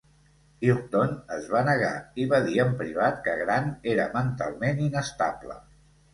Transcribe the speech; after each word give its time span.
Houghton 0.69 1.11
es 1.35 1.49
va 1.55 1.61
negar 1.67 1.91
i 2.23 2.25
va 2.31 2.39
dir 2.47 2.57
en 2.65 2.73
privat 2.81 3.21
que 3.29 3.37
Grant 3.43 3.71
era 3.93 4.09
mentalment 4.19 4.83
inestable. 4.89 5.61